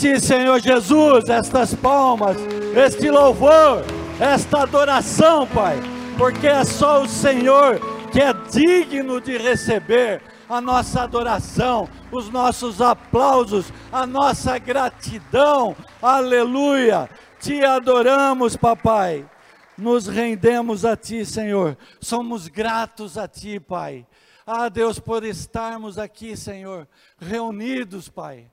[0.00, 2.38] ti, Senhor Jesus, estas palmas,
[2.74, 3.84] este louvor,
[4.18, 5.78] esta adoração, Pai,
[6.16, 7.78] porque é só o Senhor
[8.10, 15.76] que é digno de receber a nossa adoração, os nossos aplausos, a nossa gratidão.
[16.00, 17.08] Aleluia!
[17.38, 19.28] Te adoramos, papai.
[19.76, 21.76] Nos rendemos a ti, Senhor.
[22.00, 24.06] Somos gratos a ti, Pai.
[24.46, 26.88] Ah, Deus, por estarmos aqui, Senhor,
[27.18, 28.50] reunidos, Pai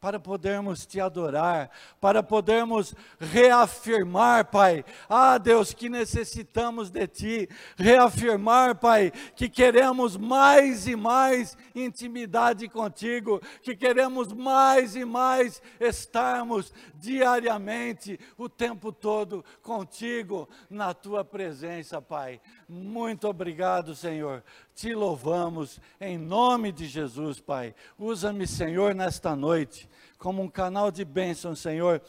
[0.00, 1.70] para podermos te adorar,
[2.00, 10.86] para podermos reafirmar, Pai, ah Deus, que necessitamos de Ti, reafirmar, Pai, que queremos mais
[10.86, 20.48] e mais intimidade contigo, que queremos mais e mais estarmos diariamente, o tempo todo contigo,
[20.70, 22.40] na Tua presença, Pai.
[22.68, 24.44] Muito obrigado, Senhor.
[24.78, 27.74] Te louvamos em nome de Jesus, Pai.
[27.98, 32.00] Usa-me, Senhor, nesta noite como um canal de bênção, Senhor,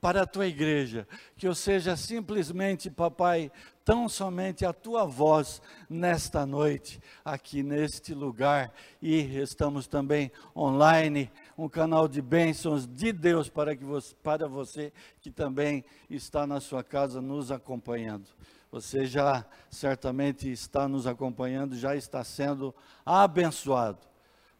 [0.00, 1.06] para a tua igreja.
[1.36, 3.52] Que eu seja simplesmente, papai,
[3.84, 8.74] tão somente a tua voz nesta noite, aqui neste lugar.
[9.00, 14.92] E estamos também online, um canal de bênçãos de Deus para, que você, para você
[15.20, 18.26] que também está na sua casa nos acompanhando.
[18.72, 23.98] Você já certamente está nos acompanhando, já está sendo abençoado.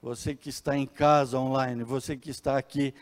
[0.02, 2.92] Você que está em casa online, você que está aqui,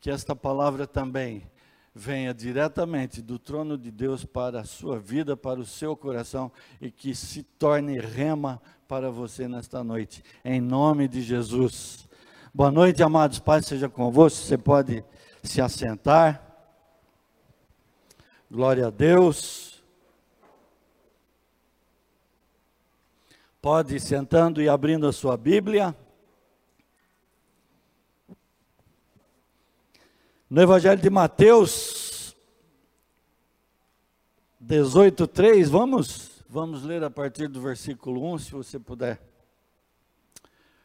[0.00, 1.46] que esta palavra também
[1.94, 6.90] venha diretamente do trono de Deus para a sua vida, para o seu coração e
[6.90, 12.08] que se torne rema para você nesta noite, em nome de Jesus.
[12.54, 14.42] Boa noite, amados pais, seja convosco.
[14.42, 15.04] Você pode
[15.42, 16.42] se assentar.
[18.50, 19.75] Glória a Deus.
[23.66, 25.92] Pode ir sentando e abrindo a sua Bíblia.
[30.48, 32.36] No Evangelho de Mateus
[34.60, 39.20] 18:3, vamos vamos ler a partir do versículo 1, se você puder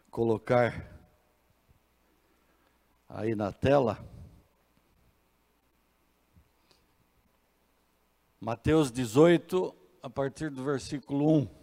[0.09, 0.83] colocar
[3.07, 4.03] aí na tela.
[8.39, 11.60] Mateus 18, a partir do versículo 1.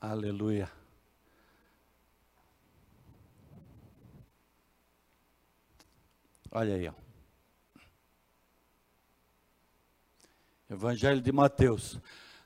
[0.00, 0.72] Aleluia.
[6.50, 6.92] Olha aí, ó.
[10.70, 12.00] Evangelho de Mateus.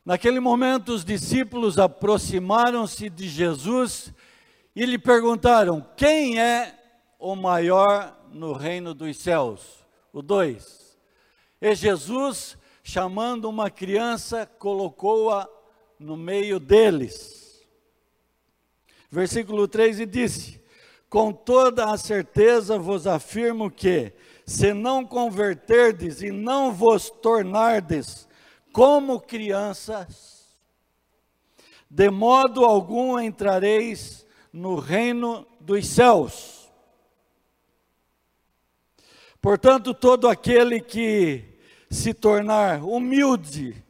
[0.04, 4.12] Naquele momento, os discípulos aproximaram-se de Jesus
[4.75, 6.76] e lhe perguntaram: Quem é
[7.21, 9.86] o maior no reino dos céus?
[10.12, 10.98] O 2.
[11.60, 15.48] E Jesus, chamando uma criança, colocou-a
[16.00, 17.44] no meio deles
[19.14, 20.60] versículo 3, e disse:
[21.08, 24.12] Com toda a certeza vos afirmo que,
[24.44, 28.28] se não converterdes e não vos tornardes
[28.72, 30.56] como crianças,
[31.88, 36.70] de modo algum entrareis no reino dos céus.
[39.41, 41.44] Portanto, todo aquele que
[41.91, 43.84] se tornar humilde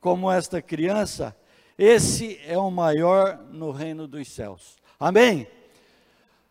[0.00, 1.36] como esta criança,
[1.82, 4.76] esse é o maior no reino dos céus.
[4.98, 5.50] Amém?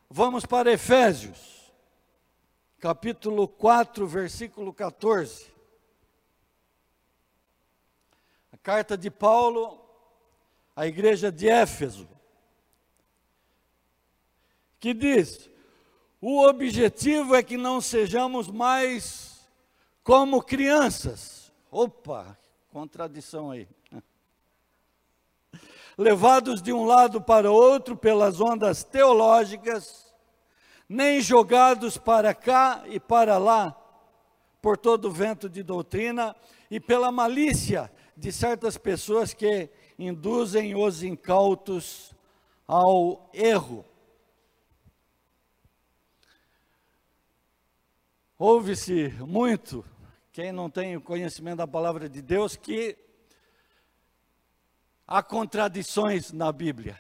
[0.10, 1.72] Vamos para Efésios,
[2.80, 5.54] capítulo 4, versículo 14.
[8.52, 9.80] A carta de Paulo
[10.76, 12.10] à igreja de Éfeso,
[14.80, 15.48] que diz:
[16.20, 19.48] o objetivo é que não sejamos mais
[20.04, 21.52] como crianças.
[21.70, 22.36] Opa,
[22.72, 23.68] contradição aí
[26.00, 30.16] levados de um lado para outro pelas ondas teológicas,
[30.88, 33.76] nem jogados para cá e para lá
[34.62, 36.34] por todo o vento de doutrina
[36.72, 42.16] e pela malícia de certas pessoas que induzem os incautos
[42.66, 43.84] ao erro.
[48.38, 49.84] Ouve-se muito,
[50.32, 53.09] quem não tem o conhecimento da palavra de Deus, que
[55.10, 56.96] há contradições na Bíblia.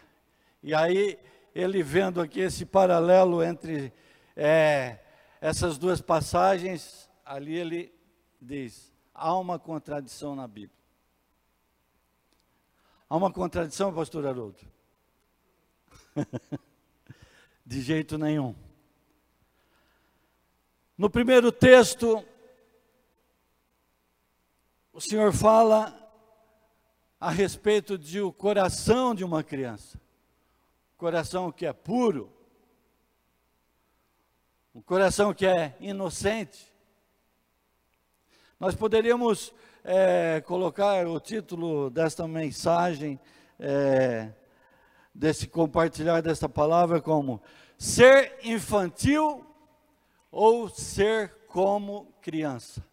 [0.64, 1.20] E aí,
[1.54, 3.94] ele vendo aqui esse paralelo entre
[4.36, 4.98] é,
[5.40, 7.94] essas duas passagens, ali ele
[8.42, 10.80] diz: há uma contradição na Bíblia.
[13.08, 14.60] Há uma contradição, pastor Haroldo?
[17.64, 18.56] De jeito nenhum.
[20.98, 22.26] No primeiro texto,
[24.92, 26.09] o Senhor fala
[27.20, 30.00] a respeito de o coração de uma criança.
[30.98, 32.32] coração que é puro,
[34.74, 36.74] um coração que é inocente.
[38.60, 43.20] Nós poderíamos é, colocar o título desta mensagem,
[43.58, 44.32] é,
[45.14, 47.42] desse compartilhar desta palavra, como
[47.78, 49.46] ser infantil
[50.32, 52.89] ou ser como criança.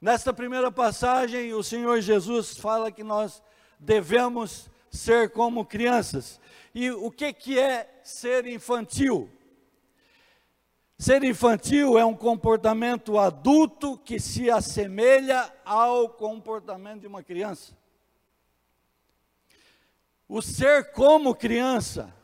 [0.00, 3.42] Nesta primeira passagem, o Senhor Jesus fala que nós
[3.80, 6.40] devemos ser como crianças.
[6.72, 9.28] E o que, que é ser infantil?
[10.96, 17.76] Ser infantil é um comportamento adulto que se assemelha ao comportamento de uma criança.
[20.28, 22.14] O ser como criança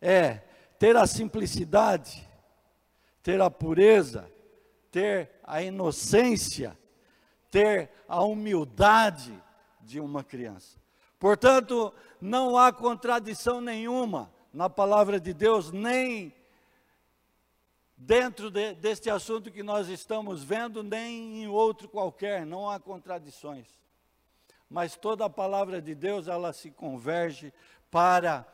[0.00, 0.42] é
[0.80, 2.28] ter a simplicidade,
[3.22, 4.28] ter a pureza,
[4.90, 6.76] ter a inocência,
[7.50, 9.32] ter a humildade
[9.80, 10.78] de uma criança.
[11.18, 16.34] Portanto, não há contradição nenhuma na palavra de Deus, nem
[17.96, 23.66] dentro de, deste assunto que nós estamos vendo, nem em outro qualquer, não há contradições.
[24.68, 27.52] Mas toda a palavra de Deus, ela se converge
[27.90, 28.46] para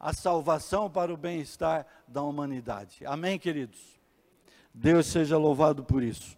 [0.00, 3.06] a salvação, para o bem-estar da humanidade.
[3.06, 3.80] Amém, queridos?
[4.72, 6.36] Deus seja louvado por isso.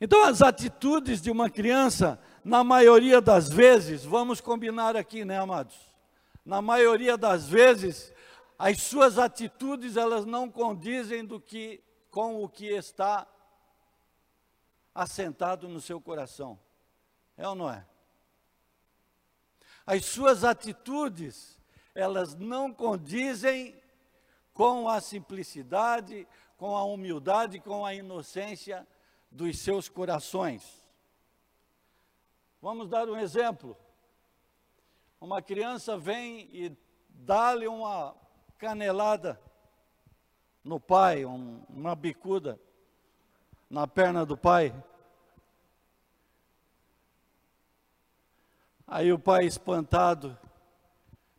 [0.00, 5.74] Então, as atitudes de uma criança, na maioria das vezes, vamos combinar aqui, né, amados?
[6.44, 8.12] Na maioria das vezes,
[8.58, 13.26] as suas atitudes elas não condizem do que com o que está
[14.94, 16.58] assentado no seu coração.
[17.36, 17.84] É ou não é?
[19.86, 21.58] As suas atitudes,
[21.94, 23.74] elas não condizem
[24.52, 26.26] com a simplicidade,
[26.56, 28.86] com a humildade, com a inocência
[29.30, 30.82] dos seus corações.
[32.60, 33.76] Vamos dar um exemplo.
[35.20, 36.76] Uma criança vem e
[37.08, 38.14] dá-lhe uma
[38.58, 39.40] canelada
[40.64, 42.58] no pai, um, uma bicuda
[43.70, 44.74] na perna do pai.
[48.86, 50.38] Aí o pai, espantado,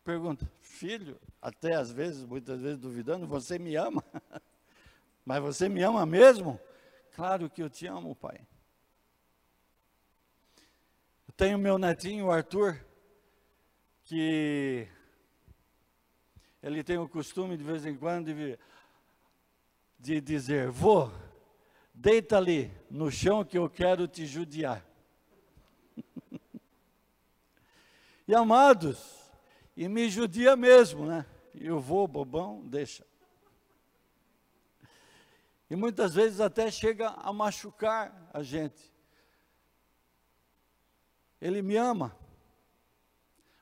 [0.04, 4.04] pergunta: Filho, até às vezes, muitas vezes duvidando, você me ama?
[5.26, 6.60] Mas você me ama mesmo?
[7.18, 8.40] Claro que eu te amo, pai.
[11.28, 12.80] Eu tenho meu netinho, Arthur,
[14.04, 14.88] que
[16.62, 18.60] ele tem o costume de vez em quando de,
[19.98, 21.10] de dizer: Vô,
[21.92, 24.86] deita ali no chão que eu quero te judiar.
[28.28, 29.28] e amados,
[29.76, 31.26] e me judia mesmo, né?
[31.56, 33.04] E eu vou, bobão, deixa.
[35.70, 38.94] E muitas vezes até chega a machucar a gente.
[41.42, 42.16] Ele me ama,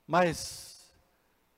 [0.07, 0.93] mas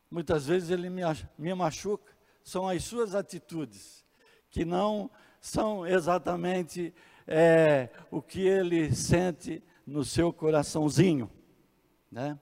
[0.10, 1.02] muitas vezes ele me,
[1.38, 2.16] me machuca.
[2.44, 4.06] São as suas atitudes
[4.50, 6.94] que não são exatamente
[7.28, 11.30] é, o que ele sente no seu coraçãozinho,
[12.12, 12.40] né?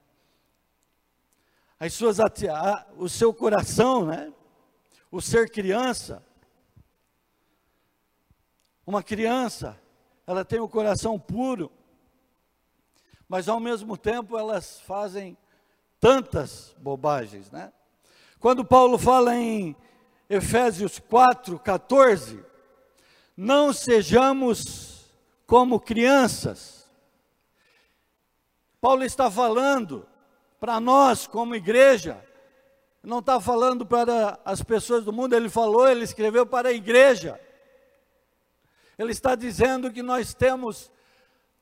[1.78, 2.18] As suas
[2.96, 4.32] o seu coração, né?
[5.10, 6.24] O ser criança,
[8.86, 9.76] uma criança,
[10.26, 11.72] ela tem o coração puro,
[13.28, 15.36] mas ao mesmo tempo elas fazem
[15.98, 17.72] tantas bobagens, né?
[18.38, 19.74] Quando Paulo fala em
[20.30, 22.44] Efésios 4, 14,
[23.36, 25.10] não sejamos
[25.46, 26.88] como crianças.
[28.80, 30.06] Paulo está falando
[30.60, 32.24] para nós, como igreja,
[33.02, 37.40] não está falando para as pessoas do mundo, ele falou, ele escreveu para a igreja.
[38.98, 40.90] Ele está dizendo que nós temos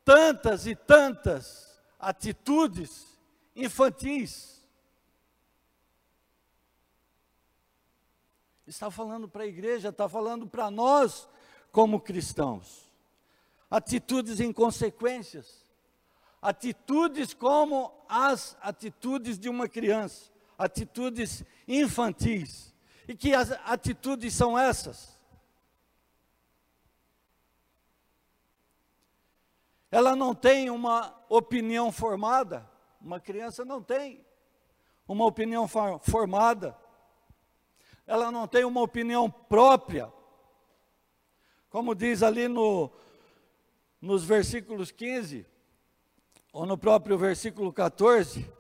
[0.05, 3.19] tantas e tantas atitudes
[3.57, 4.63] infantis.
[8.67, 11.29] Está falando para a igreja, está falando para nós
[11.71, 12.91] como cristãos.
[13.71, 15.65] Atitudes inconsequências.
[16.41, 20.31] Atitudes como as atitudes de uma criança.
[20.57, 22.73] Atitudes infantis.
[23.09, 25.14] E que atitudes são essas?
[29.95, 32.69] Ela não tem uma opinião formada,
[33.01, 34.27] uma criança não tem
[35.07, 36.77] uma opinião formada,
[38.05, 40.13] ela não tem uma opinião própria,
[41.71, 42.91] como diz ali no,
[44.01, 45.47] nos versículos 15,
[46.53, 48.53] ou no próprio versículo 14,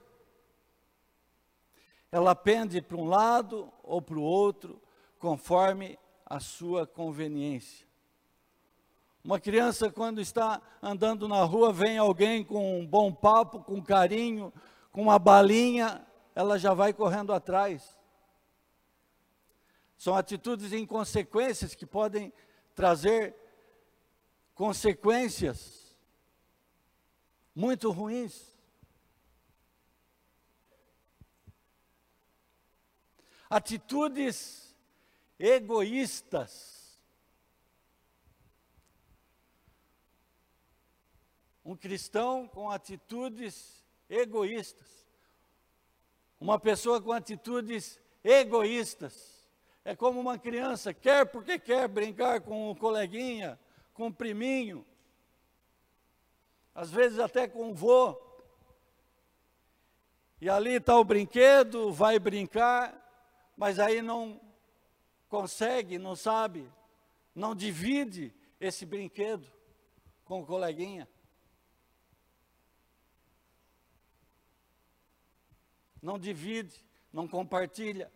[2.13, 4.81] ela pende para um lado ou para o outro,
[5.19, 7.89] conforme a sua conveniência.
[9.25, 14.53] Uma criança, quando está andando na rua, vem alguém com um bom papo, com carinho,
[14.93, 17.99] com uma balinha, ela já vai correndo atrás.
[19.97, 22.31] São atitudes inconsequências que podem
[22.75, 23.35] trazer
[24.55, 25.97] consequências
[27.55, 28.55] muito ruins.
[33.49, 34.77] Atitudes
[35.39, 36.74] egoístas.
[41.65, 45.05] Um cristão com atitudes egoístas.
[46.41, 49.35] Uma pessoa com atitudes egoístas
[49.85, 53.59] é como uma criança, quer porque quer brincar com o coleguinha,
[53.93, 54.85] com o priminho,
[56.75, 58.19] às vezes até com o vô.
[60.41, 62.95] E ali está o brinquedo, vai brincar,
[63.57, 64.41] mas aí não
[65.29, 66.71] consegue, não sabe,
[67.35, 69.47] não divide esse brinquedo
[70.25, 71.09] com o coleguinha.
[76.05, 78.13] Não divide, não compartilha.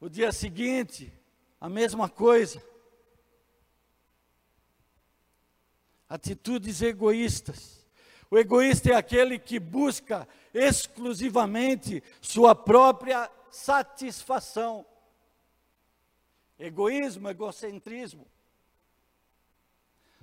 [0.00, 1.12] O dia seguinte,
[1.60, 2.60] a mesma coisa.
[6.08, 7.86] Atitudes egoístas.
[8.28, 14.84] O egoísta é aquele que busca exclusivamente sua própria satisfação.
[16.58, 18.26] Egoísmo, egocentrismo.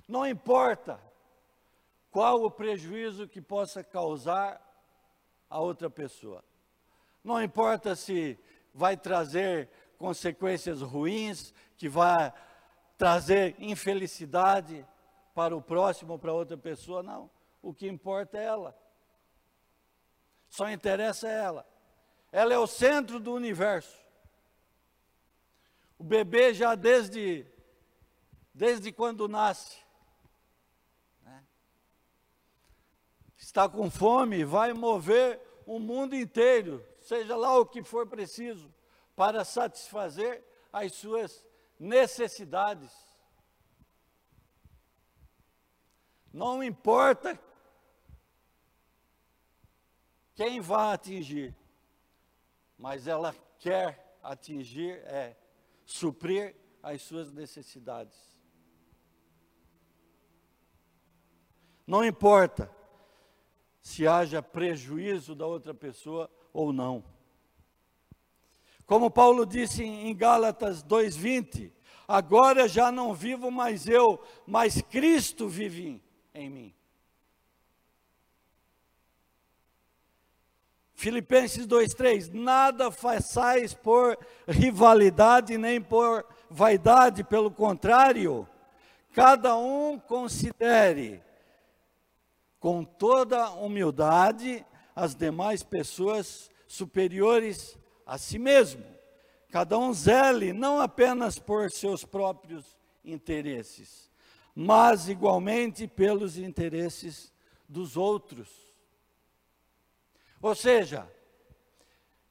[0.06, 1.00] Não importa
[2.10, 4.63] qual o prejuízo que possa causar
[5.48, 6.44] a outra pessoa.
[7.22, 8.38] Não importa se
[8.72, 12.32] vai trazer consequências ruins, que vai
[12.98, 14.86] trazer infelicidade
[15.34, 17.30] para o próximo, para outra pessoa, não.
[17.62, 18.78] O que importa é ela.
[20.48, 21.66] Só interessa ela.
[22.30, 24.04] Ela é o centro do universo.
[25.98, 27.46] O bebê já desde
[28.52, 29.83] desde quando nasce
[33.54, 38.72] está com fome, vai mover o mundo inteiro seja lá o que for preciso,
[39.14, 40.42] para satisfazer
[40.72, 41.46] as suas
[41.78, 42.90] necessidades.
[46.32, 47.38] Não importa
[50.34, 51.54] quem vai atingir,
[52.76, 55.36] mas ela quer atingir, é
[55.84, 58.16] suprir as suas necessidades.
[61.86, 62.74] Não importa
[63.84, 67.04] se haja prejuízo da outra pessoa ou não.
[68.86, 71.70] Como Paulo disse em Gálatas 2:20,
[72.08, 76.02] agora já não vivo mais eu, mas Cristo vive
[76.34, 76.74] em mim.
[80.94, 88.48] Filipenses 2:3, nada façais por rivalidade nem por vaidade, pelo contrário,
[89.12, 91.22] cada um considere
[92.64, 94.64] com toda humildade
[94.96, 98.82] as demais pessoas superiores a si mesmo.
[99.50, 102.64] Cada um zele não apenas por seus próprios
[103.04, 104.10] interesses,
[104.54, 107.30] mas igualmente pelos interesses
[107.68, 108.48] dos outros.
[110.40, 111.06] Ou seja,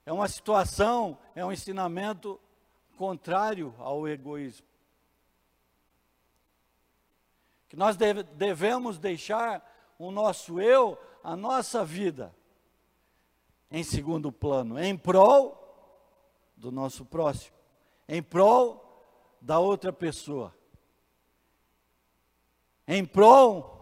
[0.03, 2.41] é uma situação, é um ensinamento
[2.97, 4.65] contrário ao egoísmo.
[7.69, 9.72] Que nós deve, devemos deixar
[10.07, 12.35] o nosso eu, a nossa vida,
[13.71, 15.59] em segundo plano, em prol
[16.57, 17.55] do nosso próximo,
[18.07, 18.83] em prol
[19.41, 20.53] da outra pessoa,
[22.87, 23.73] em prol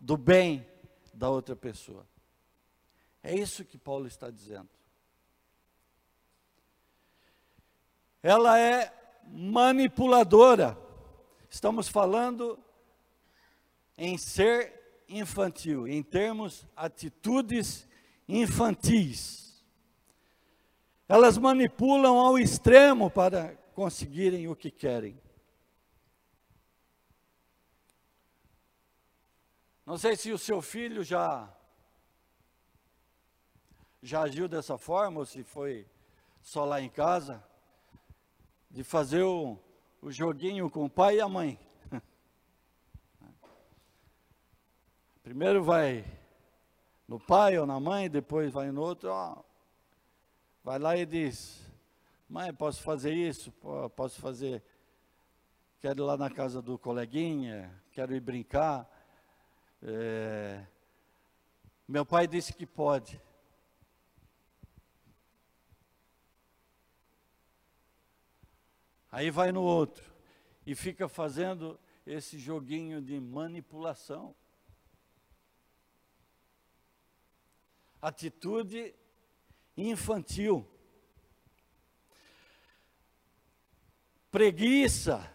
[0.00, 0.66] do bem
[1.14, 2.06] da outra pessoa.
[3.22, 4.68] É isso que Paulo está dizendo.
[8.22, 8.92] Ela é
[9.26, 10.76] manipuladora.
[11.48, 12.58] Estamos falando
[13.96, 14.79] em ser
[15.10, 17.86] infantil, em termos atitudes
[18.28, 19.64] infantis.
[21.08, 25.20] Elas manipulam ao extremo para conseguirem o que querem.
[29.84, 31.52] Não sei se o seu filho já
[34.02, 35.86] já agiu dessa forma ou se foi
[36.40, 37.44] só lá em casa
[38.70, 39.58] de fazer o,
[40.00, 41.58] o joguinho com o pai e a mãe.
[45.30, 46.04] Primeiro vai
[47.06, 49.40] no pai ou na mãe, depois vai no outro, ó,
[50.64, 51.64] vai lá e diz:
[52.28, 53.52] Mãe, posso fazer isso?
[53.94, 54.60] Posso fazer.
[55.78, 58.90] Quero ir lá na casa do coleguinha, quero ir brincar.
[59.80, 60.66] É,
[61.86, 63.22] meu pai disse que pode.
[69.12, 70.12] Aí vai no outro.
[70.66, 74.34] e fica fazendo esse joguinho de manipulação.
[78.00, 78.94] Atitude
[79.76, 80.66] infantil.
[84.30, 85.34] Preguiça.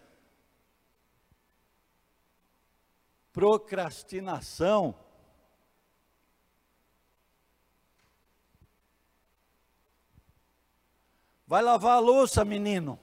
[3.32, 4.98] Procrastinação.
[11.46, 12.98] Vai lavar a louça, menino.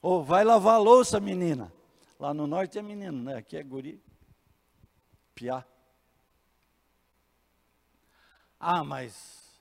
[0.00, 1.72] Ou vai lavar a louça, menina.
[2.18, 3.36] Lá no norte é menino, né?
[3.36, 4.02] Aqui é guri.
[5.34, 5.66] Piá.
[8.66, 9.60] Ah, mas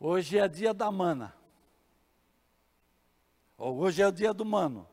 [0.00, 1.32] hoje é dia da mana.
[3.56, 4.88] Ou hoje é o dia do mano.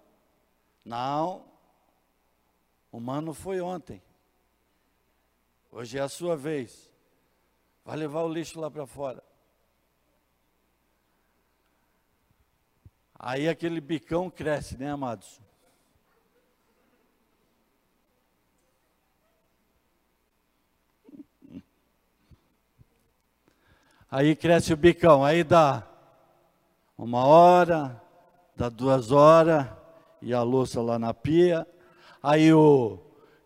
[0.85, 1.43] Não.
[2.91, 3.99] O mano foi ontem.
[5.71, 6.91] Hoje é a sua vez.
[7.83, 9.23] Vai levar o lixo lá para fora.
[13.17, 15.41] Aí aquele bicão cresce, né, amados?
[24.15, 25.85] Aí cresce o bicão, aí dá
[26.97, 28.01] uma hora,
[28.55, 29.67] dá duas horas,
[30.21, 31.67] e a louça lá na pia.
[32.23, 32.97] Aí o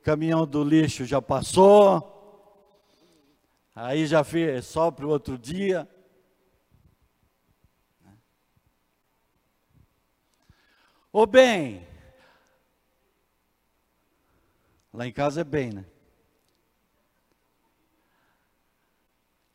[0.03, 2.85] caminhão do lixo já passou,
[3.73, 5.89] aí já fez só para o outro dia.
[11.11, 11.87] Ô bem,
[14.93, 15.85] lá em casa é bem, né?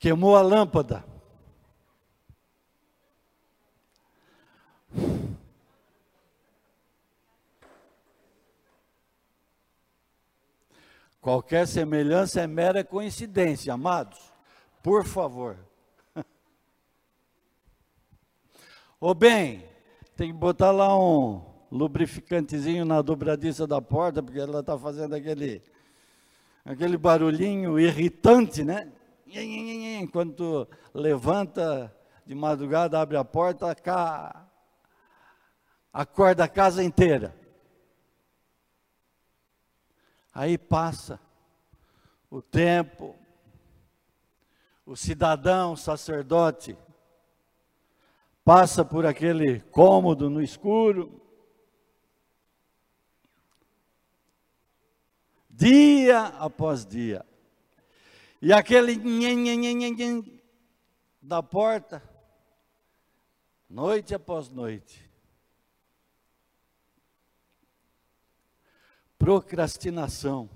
[0.04, 1.02] Queimou a lâmpada.
[11.22, 14.20] Qualquer semelhança é mera coincidência, amados.
[14.82, 15.56] Por favor.
[19.00, 19.66] Ô bem,
[20.14, 21.42] tem que botar lá um
[21.72, 25.62] lubrificantezinho na dobradiça da porta, porque ela está fazendo aquele,
[26.62, 28.92] aquele barulhinho irritante, né?
[29.36, 34.48] Enquanto levanta de madrugada, abre a porta, cá,
[35.92, 37.34] acorda a casa inteira.
[40.32, 41.20] Aí passa
[42.30, 43.16] o tempo,
[44.86, 46.76] o cidadão, o sacerdote,
[48.44, 51.20] passa por aquele cômodo no escuro,
[55.48, 57.24] dia após dia,
[58.44, 58.92] e aquele
[61.22, 62.02] da porta,
[63.70, 65.10] noite após noite.
[69.16, 70.50] Procrastinação.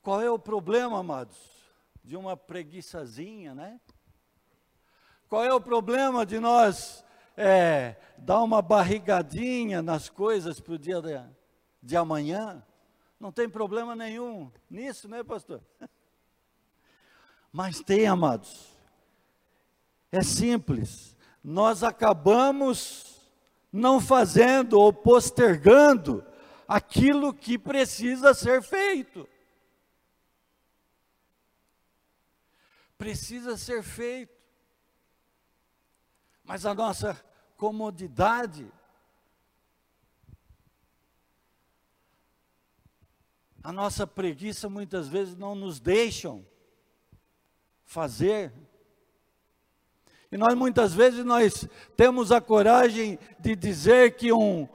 [0.00, 1.36] Qual é o problema, amados?
[2.04, 3.80] De uma preguiçazinha, né?
[5.28, 7.04] Qual é o problema de nós
[7.36, 11.20] é, dar uma barrigadinha nas coisas para o dia de,
[11.82, 12.64] de amanhã?
[13.18, 15.60] Não tem problema nenhum nisso, né, pastor?
[17.52, 18.68] Mas tem, amados.
[20.12, 21.16] É simples.
[21.42, 23.20] Nós acabamos
[23.72, 26.24] não fazendo ou postergando
[26.66, 29.28] aquilo que precisa ser feito.
[32.96, 34.38] Precisa ser feito
[36.48, 37.22] mas a nossa
[37.58, 38.72] comodidade,
[43.62, 46.44] a nossa preguiça muitas vezes não nos deixam
[47.84, 48.52] fazer.
[50.30, 51.66] E nós muitas vezes nós
[51.96, 54.68] temos a coragem de dizer que um,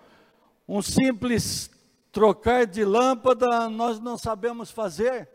[0.68, 1.70] um simples
[2.12, 5.30] trocar de lâmpada nós não sabemos fazer.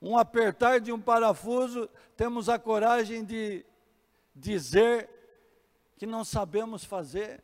[0.00, 3.66] Um apertar de um parafuso, temos a coragem de
[4.34, 5.10] dizer
[5.96, 7.42] que não sabemos fazer.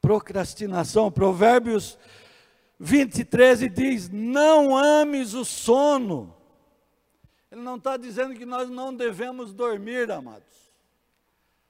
[0.00, 1.98] Procrastinação, Provérbios
[2.78, 6.34] 20, 13 diz: Não ames o sono.
[7.50, 10.46] Ele não está dizendo que nós não devemos dormir, amados.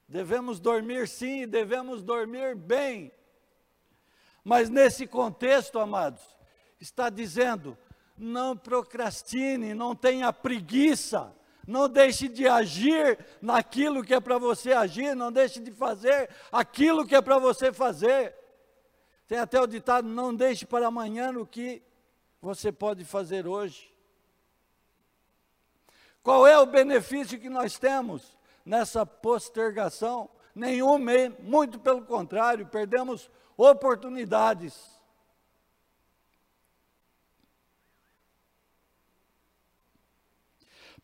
[0.07, 3.11] Devemos dormir sim, devemos dormir bem.
[4.43, 6.21] Mas nesse contexto, amados,
[6.79, 7.77] está dizendo:
[8.17, 11.33] não procrastine, não tenha preguiça,
[11.69, 17.05] não deixe de agir naquilo que é para você agir, não deixe de fazer aquilo
[17.05, 18.35] que é para você fazer.
[19.27, 21.83] Tem até o ditado: não deixe para amanhã o que
[22.41, 23.93] você pode fazer hoje.
[26.23, 30.27] Qual é o benefício que nós temos nessa postergação?
[30.55, 30.97] Nenhum,
[31.39, 34.98] muito pelo contrário, perdemos oportunidades.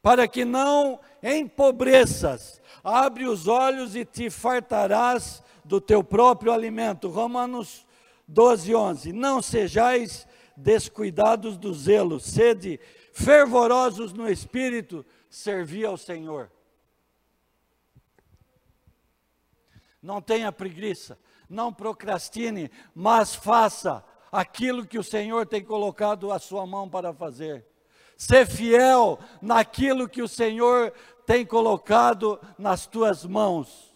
[0.06, 2.62] Para que não empobreças.
[2.84, 7.10] Abre os olhos e te fartarás do teu próprio alimento.
[7.10, 7.88] Romanos
[8.28, 9.14] 12, 11.
[9.14, 12.80] Não sejais descuidados do zelo, sede
[13.14, 16.52] fervorosos no espírito, servi ao Senhor.
[20.04, 21.18] Não tenha preguiça,
[21.50, 27.66] não procrastine, mas faça aquilo que o Senhor tem colocado a sua mão para fazer.
[28.18, 30.92] Ser fiel naquilo que o Senhor
[31.26, 33.96] tem colocado nas tuas mãos.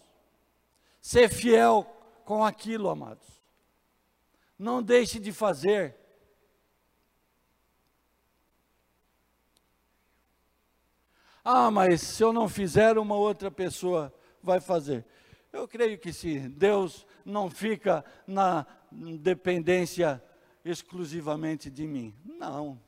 [1.00, 1.84] Ser fiel
[2.24, 3.26] com aquilo, amados.
[4.58, 5.96] Não deixe de fazer.
[11.42, 15.06] Ah, mas se eu não fizer, uma outra pessoa vai fazer.
[15.52, 16.50] Eu creio que sim.
[16.50, 20.22] Deus não fica na dependência
[20.64, 22.14] exclusivamente de mim.
[22.24, 22.80] Não.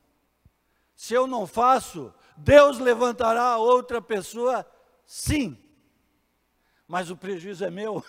[0.95, 4.67] Se eu não faço, Deus levantará outra pessoa,
[5.05, 5.59] sim.
[6.87, 8.05] Mas o prejuízo é meu.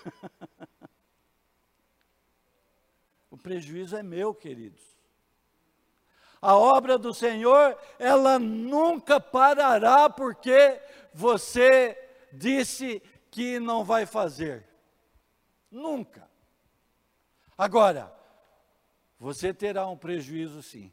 [3.29, 4.83] o prejuízo é meu, queridos.
[6.41, 10.81] A obra do Senhor, ela nunca parará porque
[11.13, 11.97] você
[12.33, 14.67] disse que não vai fazer.
[15.71, 16.29] Nunca.
[17.57, 18.13] Agora,
[19.17, 20.91] você terá um prejuízo sim.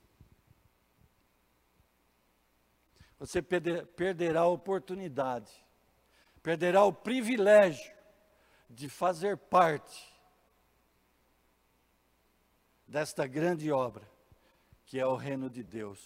[3.21, 5.53] Você perderá a oportunidade,
[6.43, 7.93] perderá o privilégio
[8.69, 10.11] de fazer parte
[12.89, 14.11] desta grande obra,
[14.87, 16.01] que é o reino de Deus,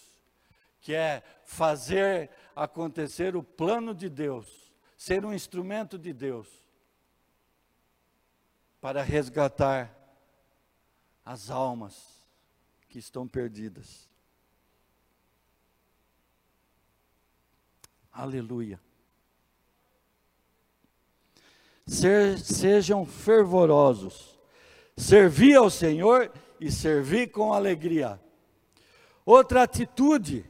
[0.81, 6.49] que é fazer acontecer o plano de Deus, ser um instrumento de Deus
[8.81, 9.89] para resgatar
[11.23, 12.27] as almas
[12.89, 14.13] que estão perdidas.
[18.15, 18.79] Aleluia.
[21.85, 24.39] Ser, sejam fervorosos,
[24.95, 28.17] servir ao Senhor e servir com alegria.
[29.25, 30.49] Outra atitude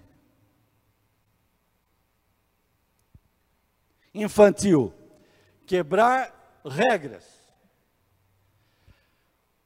[4.13, 4.93] infantil,
[5.65, 7.25] quebrar regras.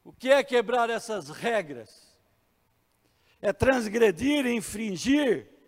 [0.05, 2.17] O que é quebrar essas regras?
[3.41, 5.58] É transgredir, infringir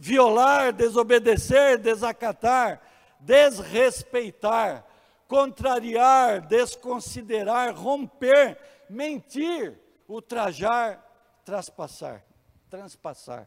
[0.00, 2.80] violar, desobedecer, desacatar,
[3.20, 4.86] desrespeitar,
[5.28, 8.58] contrariar, desconsiderar, romper,
[8.88, 11.06] mentir, ultrajar,
[11.44, 12.24] traspassar,
[12.70, 13.46] transpassar.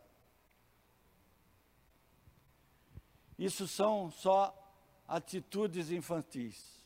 [3.37, 4.55] Isso são só
[5.07, 6.85] atitudes infantis,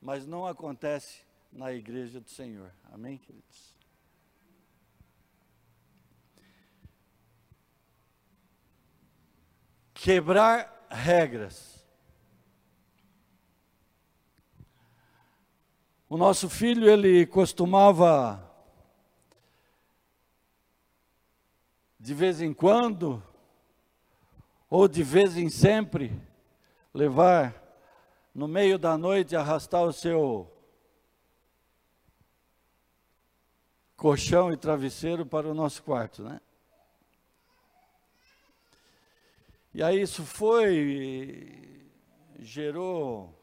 [0.00, 2.72] mas não acontece na igreja do Senhor.
[2.92, 3.77] Amém, queridos?
[10.00, 11.84] Quebrar regras.
[16.08, 18.42] O nosso filho, ele costumava,
[21.98, 23.22] de vez em quando,
[24.70, 26.18] ou de vez em sempre,
[26.94, 27.54] levar
[28.32, 30.50] no meio da noite, arrastar o seu
[33.96, 36.40] colchão e travesseiro para o nosso quarto, né?
[39.74, 41.90] E aí isso foi,
[42.38, 43.34] gerou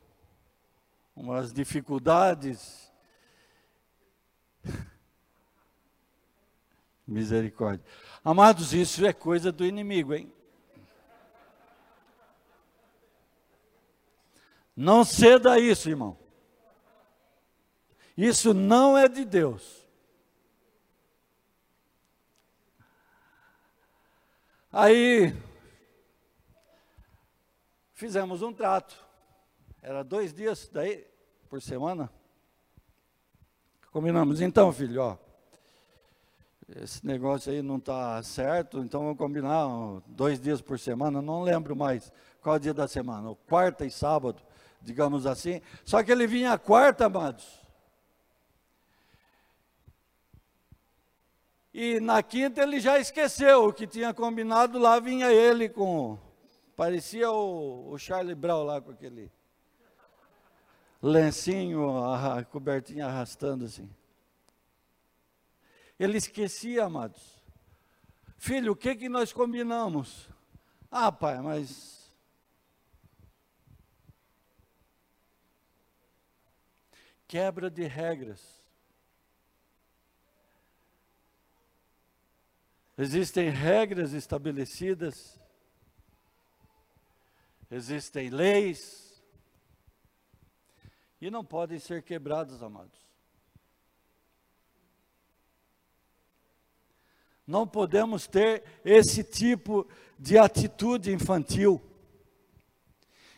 [1.16, 2.92] umas dificuldades.
[7.08, 7.86] Misericórdia.
[8.24, 10.34] Amados, isso é coisa do inimigo, hein?
[14.76, 16.18] Não ceda a isso, irmão.
[18.18, 19.86] Isso não é de Deus.
[24.72, 25.34] Aí,
[27.96, 28.96] fizemos um trato.
[29.82, 31.08] Era dois dias daí
[31.50, 32.12] por semana.
[33.92, 35.18] Combinamos, então, filho, ó,
[36.76, 39.68] esse negócio aí não está certo, então vamos combinar
[40.06, 44.42] dois dias por semana, não lembro mais qual dia da semana, quarta e sábado,
[44.82, 45.62] digamos assim.
[45.86, 47.62] Só que ele vinha quarta, amados.
[51.74, 56.18] E na quinta ele já esqueceu o que tinha combinado, lá vinha ele com
[56.76, 59.32] Parecia o, o Charlie Brown lá com aquele
[61.02, 63.90] lencinho, a, a cobertinha arrastando assim.
[65.98, 67.42] Ele esquecia, amados.
[68.38, 70.30] Filho, o que que nós combinamos?
[70.92, 72.12] Ah, pai, mas
[77.26, 78.62] quebra de regras.
[82.98, 85.40] Existem regras estabelecidas
[87.70, 89.24] existem leis
[91.20, 93.06] e não podem ser quebradas, amados.
[97.48, 101.82] Não podemos ter esse tipo de atitude infantil.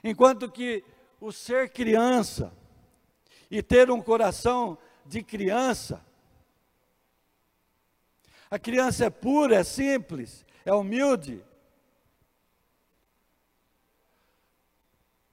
[0.03, 0.83] Enquanto que
[1.19, 2.53] o ser criança
[3.49, 6.05] e ter um coração de criança,
[8.49, 11.43] a criança é pura, é simples, é humilde.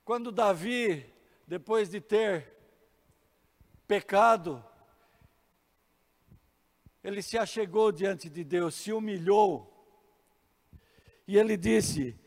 [0.04, 1.10] Quando Davi,
[1.46, 2.52] depois de ter
[3.86, 4.62] pecado,
[7.02, 9.70] ele se achegou diante de Deus, se humilhou,
[11.26, 12.18] e ele disse: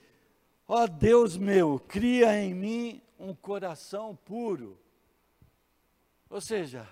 [0.68, 4.80] Ó oh Deus meu, cria em mim um coração puro.
[6.30, 6.88] Ou seja,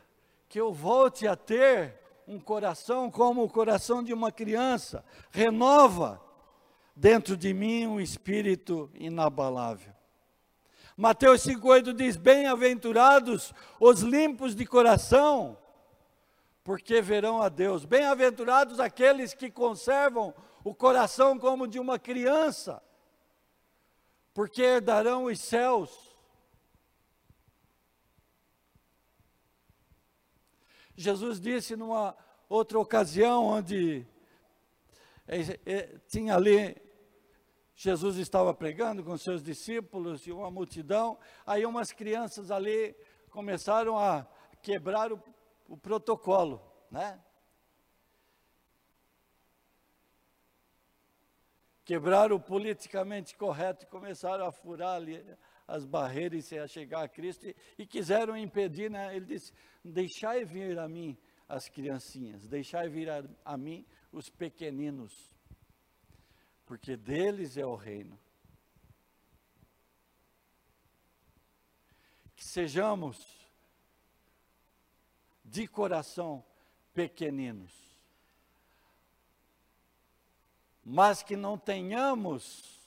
[0.47, 6.21] que eu volte a ter um coração como o coração de uma criança, renova
[6.95, 9.94] dentro de mim um espírito inabalável.
[10.97, 15.57] Mateus 5,8 diz: Bem-aventurados os limpos de coração,
[16.63, 17.83] porque verão a Deus.
[17.83, 22.81] Bem-aventurados aqueles que conservam o coração como de uma criança,
[24.33, 26.15] porque herdarão os céus.
[30.95, 32.15] Jesus disse numa
[32.47, 34.07] outra ocasião, onde
[35.27, 36.84] é, é, tinha ali,
[37.75, 42.95] Jesus estava pregando com seus discípulos e uma multidão, aí umas crianças ali
[43.29, 44.25] começaram a
[44.61, 45.21] quebrar o
[45.67, 47.21] o protocolo, né?
[51.83, 55.23] Quebraram o politicamente correto e começaram a furar ali
[55.67, 59.15] as barreiras e a chegar a Cristo e, e quiseram impedir, né?
[59.15, 65.34] Ele disse: Deixai vir a mim as criancinhas, deixai vir a, a mim os pequeninos,
[66.65, 68.19] porque deles é o reino.
[72.35, 73.35] Que sejamos
[75.43, 76.43] de coração
[76.93, 77.71] pequeninos.
[80.83, 82.79] Mas que não tenhamos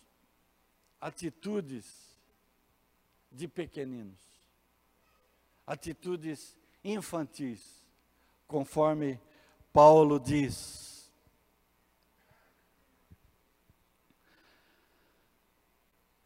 [1.01, 2.09] atitudes
[3.31, 4.19] de pequeninos,
[5.67, 7.83] atitudes infantis,
[8.47, 9.21] conforme
[9.73, 10.88] Paulo diz.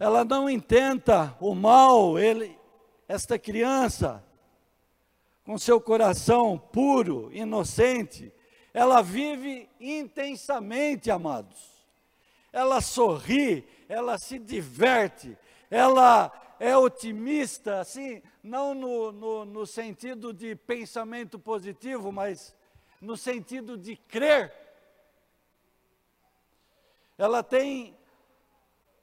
[0.03, 2.59] Ela não intenta o mal, ele,
[3.07, 4.21] esta criança,
[5.45, 8.35] com seu coração puro, inocente,
[8.75, 11.71] ela vive intensamente, amados.
[12.53, 15.39] Ela sorri, ela se diverte,
[15.71, 22.57] ela é otimista, assim, não no, no, no sentido de pensamento positivo, mas
[23.01, 24.53] no sentido de crer.
[27.17, 27.97] Ela tem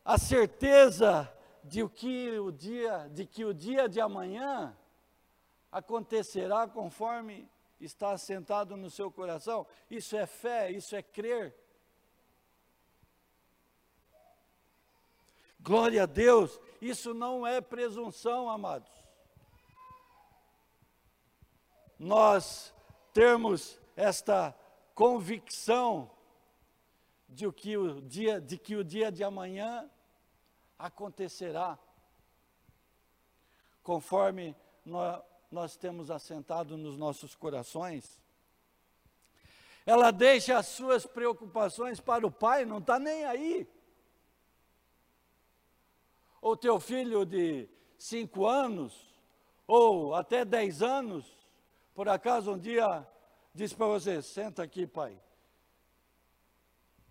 [0.10, 1.32] a certeza
[1.64, 4.76] de que o dia, de que o dia de amanhã
[5.72, 7.48] acontecerá conforme
[7.80, 9.68] está assentado no seu coração.
[9.88, 11.56] Isso é fé, isso é crer.
[15.60, 18.92] Glória a Deus, isso não é presunção, amados.
[22.00, 22.74] Nós
[23.14, 24.58] termos esta
[24.96, 26.10] convicção
[27.28, 29.88] de que o dia de que o dia de amanhã
[30.80, 31.78] acontecerá
[33.84, 38.22] conforme nós, temos assentado nos nossos corações.
[39.86, 43.68] Ela deixa as suas preocupações para o pai, não está nem aí.
[46.40, 49.14] Ou teu filho de cinco anos,
[49.66, 51.26] ou até dez anos,
[51.96, 53.08] por acaso um dia
[53.56, 55.20] diz para você: senta aqui, pai.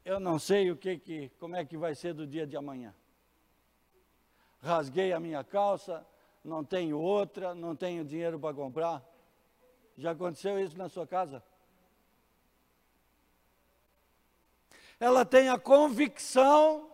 [0.04, 2.94] Eu não sei o que, que, como é que vai ser do dia de amanhã.
[4.62, 6.06] Rasguei a minha calça,
[6.44, 9.02] não tenho outra, não tenho dinheiro para comprar.
[9.96, 11.42] Já aconteceu isso na sua casa?
[15.00, 16.90] Ela tem a convicção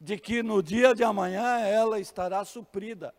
[0.00, 3.14] de que no dia de amanhã ela estará suprida.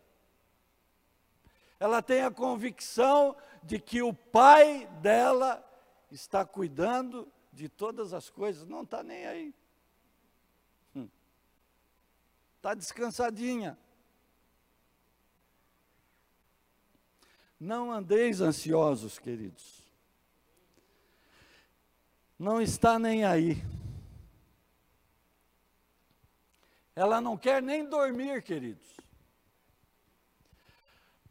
[1.78, 5.64] Ela tem a convicção de que o pai dela
[6.10, 9.54] está cuidando de todas as coisas, não está nem aí.
[12.64, 13.76] Está descansadinha.
[17.60, 19.82] Não andeis ansiosos, queridos.
[22.38, 23.62] Não está nem aí.
[26.96, 28.96] Ela não quer nem dormir, queridos.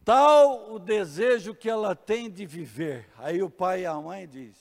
[0.05, 3.09] Tal o desejo que ela tem de viver.
[3.17, 4.55] Aí o pai e a mãe diz: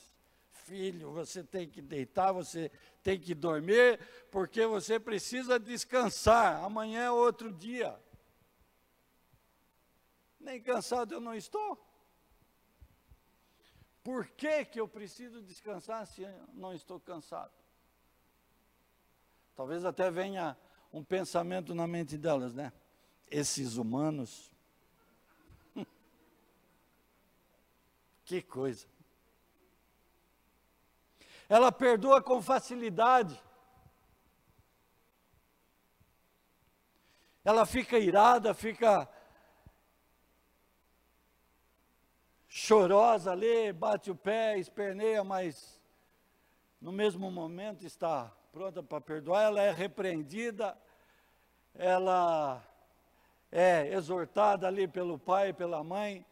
[0.51, 2.71] filho, você tem que deitar, você
[3.03, 3.99] tem que dormir,
[4.31, 6.63] porque você precisa descansar.
[6.63, 7.99] Amanhã é outro dia.
[10.39, 11.77] Nem cansado eu não estou.
[14.01, 17.53] Por que, que eu preciso descansar se não estou cansado?
[19.55, 20.57] Talvez até venha
[20.91, 22.73] um pensamento na mente delas, né?
[23.29, 24.51] Esses humanos.
[28.25, 28.87] que coisa.
[31.49, 33.41] Ela perdoa com facilidade.
[37.43, 39.09] Ela fica irada, fica
[42.47, 45.81] chorosa ali, bate o pé, esperneia, mas
[46.79, 50.77] no mesmo momento está pronta para perdoar, ela é repreendida,
[51.73, 52.63] ela
[53.51, 56.23] é exortada ali pelo pai, pela mãe,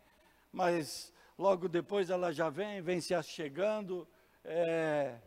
[0.53, 4.07] mas logo depois ela já vem, vem se achegando,
[4.43, 5.19] é,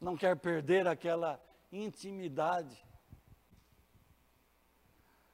[0.00, 1.40] não quer perder aquela
[1.72, 2.84] intimidade,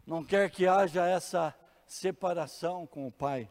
[0.07, 1.55] não quer que haja essa
[1.87, 3.51] separação com o pai.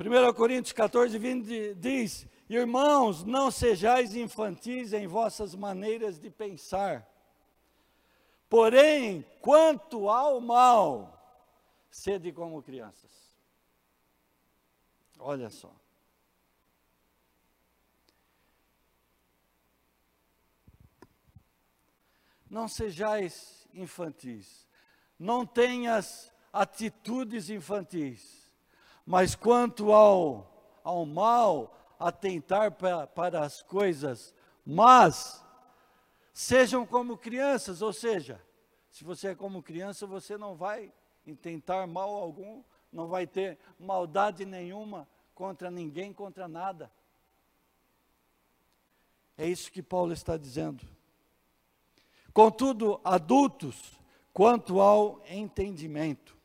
[0.00, 7.04] 1 Coríntios 14, 20 diz: Irmãos, não sejais infantis em vossas maneiras de pensar.
[8.48, 11.17] Porém, quanto ao mal,
[11.90, 13.10] sede como crianças.
[15.18, 15.74] Olha só.
[22.48, 24.66] Não sejais infantis,
[25.18, 28.50] não tenhas atitudes infantis,
[29.04, 35.44] mas quanto ao, ao mal, atentar para, para as coisas, mas
[36.32, 38.42] sejam como crianças, ou seja,
[38.90, 40.92] se você é como criança, você não vai
[41.30, 42.62] intentar mal algum,
[42.92, 46.90] não vai ter maldade nenhuma contra ninguém, contra nada.
[49.36, 50.84] É isso que Paulo está dizendo.
[52.32, 53.92] Contudo, adultos,
[54.32, 56.36] quanto ao entendimento.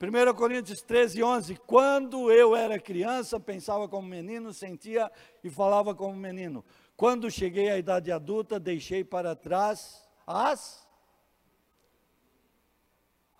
[0.00, 1.56] 1 Coríntios 13, 11.
[1.56, 5.12] Quando eu era criança, pensava como menino, sentia
[5.44, 6.64] e falava como menino.
[6.96, 10.88] Quando cheguei à idade adulta, deixei para trás as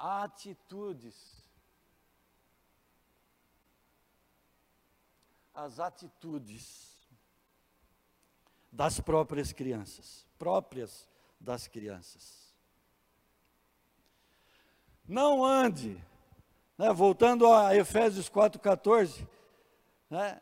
[0.00, 1.44] atitudes.
[5.54, 6.96] As atitudes
[8.72, 11.06] das próprias crianças, próprias
[11.38, 12.54] das crianças.
[15.06, 16.02] Não ande,
[16.78, 19.26] né, voltando a Efésios 4,14,
[20.08, 20.40] né,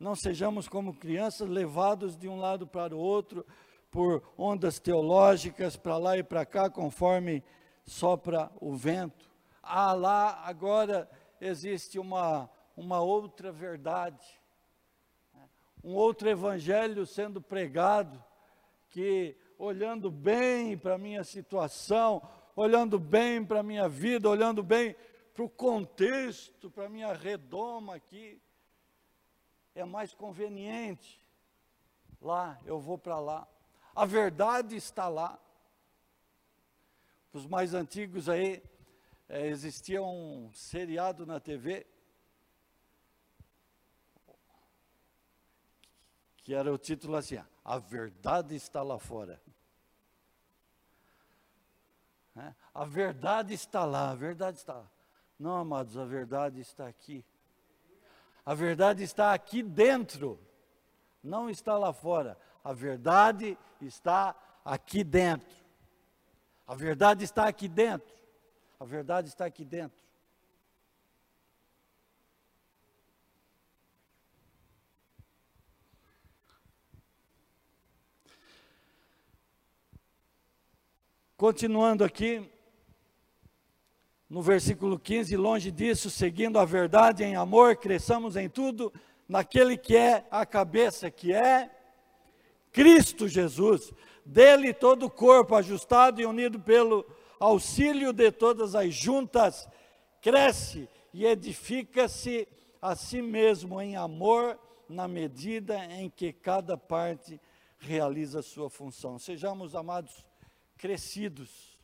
[0.00, 3.46] não sejamos como crianças levados de um lado para o outro
[3.92, 7.44] por ondas teológicas para lá e para cá, conforme
[7.84, 9.30] sopra o vento.
[9.62, 14.26] Ah, lá agora existe uma, uma outra verdade,
[15.34, 15.46] né,
[15.84, 18.24] um outro evangelho sendo pregado
[18.88, 22.26] que olhando bem para a minha situação,
[22.56, 24.96] olhando bem para a minha vida, olhando bem
[25.34, 28.40] para o contexto, para a minha redoma aqui,
[29.74, 31.22] é mais conveniente.
[32.20, 33.46] Lá, eu vou para lá.
[33.94, 35.38] A verdade está lá.
[37.32, 38.62] Os mais antigos aí,
[39.28, 41.86] é, existia um seriado na TV,
[46.38, 49.40] que era o título assim, a verdade está lá fora.
[52.36, 52.54] É?
[52.74, 54.90] A verdade está lá, a verdade está lá.
[55.38, 57.24] Não, amados, a verdade está aqui.
[58.44, 60.38] A verdade está aqui dentro,
[61.22, 62.36] não está lá fora.
[62.64, 65.56] A verdade está aqui dentro.
[66.66, 68.14] A verdade está aqui dentro.
[68.78, 70.00] A verdade está aqui dentro.
[81.36, 82.48] Continuando aqui,
[84.30, 88.92] no versículo 15, longe disso, seguindo a verdade em amor, cresçamos em tudo
[89.28, 91.81] naquele que é a cabeça, que é
[92.72, 93.92] Cristo Jesus.
[94.24, 97.04] Dele todo o corpo, ajustado e unido pelo
[97.38, 99.68] auxílio de todas as juntas,
[100.20, 102.48] cresce e edifica-se
[102.80, 104.58] a si mesmo em amor,
[104.88, 107.40] na medida em que cada parte
[107.78, 109.18] realiza sua função.
[109.18, 110.24] Sejamos amados
[110.76, 111.78] crescidos,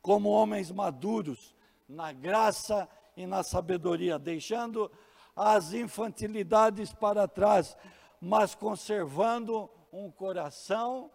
[0.00, 1.54] como homens maduros,
[1.88, 4.90] na graça e na sabedoria, deixando
[5.34, 7.76] as infantilidades para trás,
[8.20, 9.70] mas conservando
[10.04, 11.10] um coração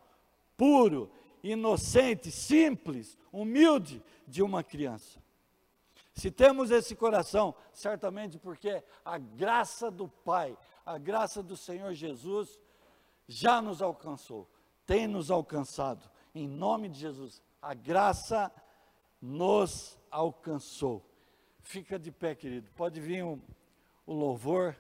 [0.57, 1.11] puro,
[1.43, 5.19] inocente, simples, humilde de uma criança.
[6.13, 12.59] Se temos esse coração, certamente porque a graça do Pai, a graça do Senhor Jesus
[13.27, 14.49] já nos alcançou,
[14.86, 16.09] tem nos alcançado.
[16.36, 18.51] Em nome de Jesus, a graça
[19.21, 21.05] nos alcançou.
[21.61, 22.69] Fica de pé, querido.
[22.75, 23.39] Pode vir o,
[24.05, 24.75] o louvor.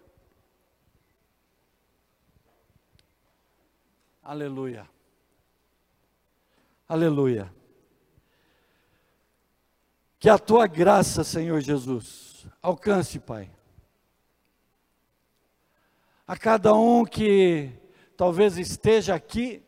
[4.23, 4.87] Aleluia.
[6.87, 7.51] Aleluia.
[10.19, 13.49] Que a tua graça, Senhor Jesus, alcance, Pai.
[16.27, 17.71] A cada um que
[18.15, 19.63] talvez esteja aqui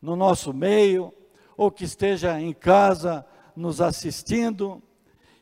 [0.00, 1.10] no nosso meio,
[1.56, 3.24] ou que esteja em casa
[3.56, 4.82] nos assistindo,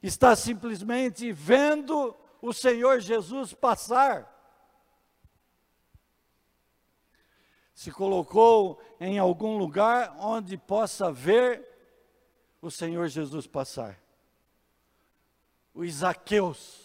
[0.01, 4.32] está simplesmente vendo o Senhor Jesus passar.
[7.75, 11.67] Se colocou em algum lugar onde possa ver
[12.61, 14.03] o Senhor Jesus passar
[15.75, 16.81] os Zaqueus.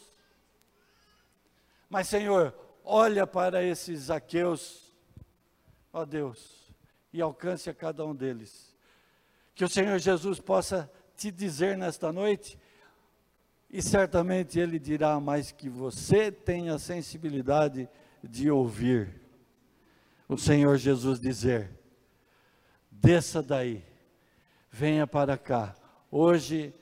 [1.89, 4.93] Mas, Senhor, olha para esses Zaqueus,
[5.91, 6.73] ó Deus,
[7.11, 8.75] e alcance a cada um deles.
[9.55, 12.59] Que o Senhor Jesus possa te dizer nesta noite,
[13.69, 17.89] e certamente Ele dirá, mas que você tenha sensibilidade
[18.23, 19.26] de ouvir
[20.27, 21.71] o Senhor Jesus dizer:
[22.91, 23.83] desça daí,
[24.71, 25.75] venha para cá,
[26.11, 26.73] hoje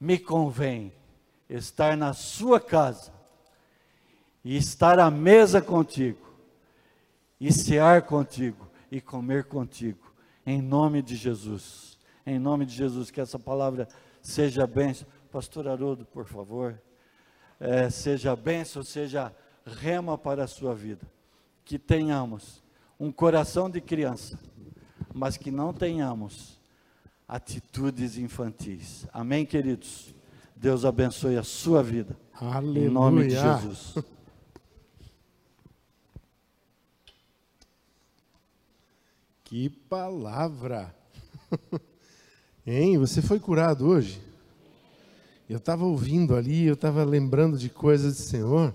[0.00, 0.92] me convém
[1.48, 3.12] estar na sua casa
[4.44, 6.26] e estar à mesa contigo,
[7.40, 10.12] e cear contigo e comer contigo,
[10.46, 11.88] em nome de Jesus.
[12.28, 13.88] Em nome de Jesus, que essa palavra
[14.20, 15.08] seja bênção.
[15.32, 16.78] Pastor Haroldo, por favor.
[17.58, 19.34] É, seja bênção, seja
[19.64, 21.10] rema para a sua vida.
[21.64, 22.62] Que tenhamos
[22.98, 24.38] um coração de criança,
[25.14, 26.58] mas que não tenhamos
[27.26, 29.06] atitudes infantis.
[29.12, 30.14] Amém, queridos?
[30.56, 32.16] Deus abençoe a sua vida.
[32.34, 32.86] Aleluia.
[32.86, 33.94] Em nome de Jesus.
[39.48, 40.94] Que palavra!
[42.66, 42.98] Hein?
[42.98, 44.20] Você foi curado hoje?
[45.48, 48.74] Eu estava ouvindo ali, eu estava lembrando de coisas do Senhor.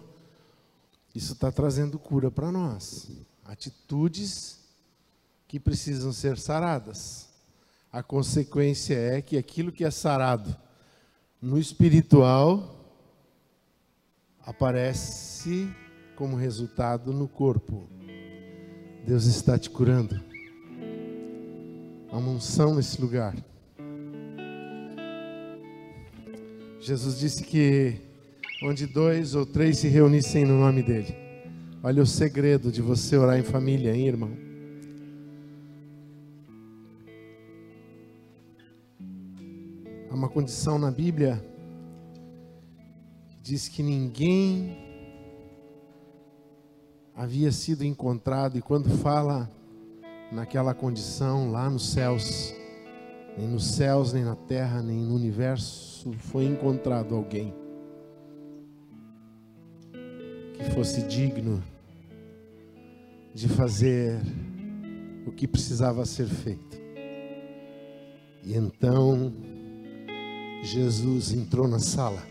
[1.14, 3.12] Isso está trazendo cura para nós.
[3.46, 4.60] Atitudes
[5.48, 7.30] que precisam ser saradas.
[7.92, 10.56] A consequência é que aquilo que é sarado
[11.42, 12.74] no espiritual
[14.46, 15.70] aparece
[16.16, 17.88] como resultado no corpo.
[19.06, 20.20] Deus está te curando.
[22.10, 23.36] Há uma unção nesse lugar.
[26.80, 28.02] Jesus disse que
[28.64, 31.23] onde dois ou três se reunissem no nome dele.
[31.86, 34.32] Olha o segredo de você orar em família, hein, irmão?
[40.10, 41.44] Há uma condição na Bíblia
[43.42, 44.78] diz que ninguém
[47.14, 49.52] havia sido encontrado e quando fala
[50.32, 52.56] naquela condição lá nos céus,
[53.38, 57.54] nem nos céus, nem na terra, nem no universo foi encontrado alguém
[60.54, 61.62] que fosse digno
[63.34, 64.20] de fazer
[65.26, 66.78] o que precisava ser feito.
[68.44, 69.34] E então
[70.64, 72.22] Jesus entrou na sala.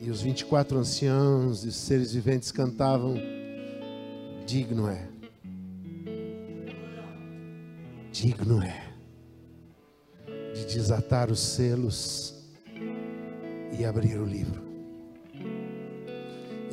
[0.00, 3.16] E os 24 anciãos e seres viventes cantavam:
[4.46, 5.08] Digno é.
[8.10, 8.88] Digno é
[10.54, 12.34] de desatar os selos
[13.78, 14.67] e abrir o livro.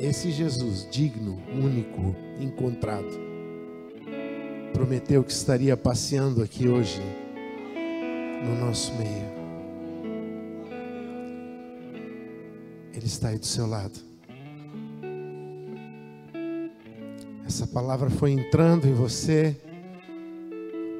[0.07, 3.09] Esse Jesus, digno, único, encontrado,
[4.71, 7.01] prometeu que estaria passeando aqui hoje
[8.45, 9.25] no nosso meio.
[12.93, 13.99] Ele está aí do seu lado.
[17.47, 19.59] Essa palavra foi entrando em você.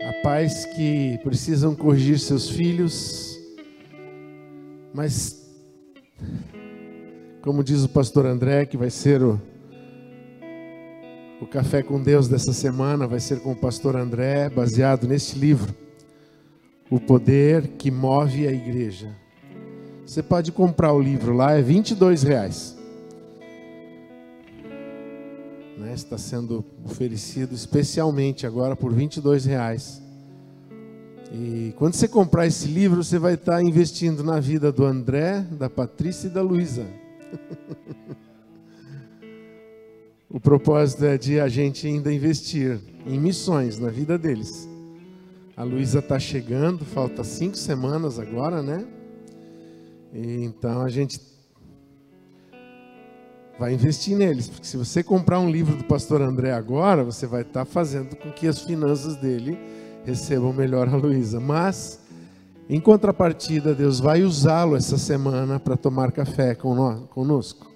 [0.02, 3.40] Há pais que precisam corrigir seus filhos,
[4.92, 5.35] mas,
[7.46, 9.40] como diz o pastor André, que vai ser o,
[11.40, 15.72] o café com Deus dessa semana, vai ser com o pastor André, baseado neste livro
[16.90, 19.16] o poder que move a igreja.
[20.04, 22.76] Você pode comprar o livro lá, é 22 reais.
[25.78, 30.02] Né, está sendo oferecido especialmente agora por 22 reais.
[31.32, 35.70] E quando você comprar esse livro, você vai estar investindo na vida do André, da
[35.70, 37.05] Patrícia e da Luísa.
[40.30, 44.68] O propósito é de a gente ainda investir em missões na vida deles
[45.56, 48.86] A Luísa está chegando, falta cinco semanas agora, né?
[50.14, 51.20] E então a gente
[53.58, 57.42] vai investir neles, porque se você comprar um livro do pastor André agora, você vai
[57.42, 59.58] estar tá fazendo com que as finanças dele
[60.06, 61.40] recebam melhor a Luísa.
[61.40, 62.00] Mas,
[62.68, 67.72] em contrapartida, Deus vai usá-lo essa semana para tomar café conosco.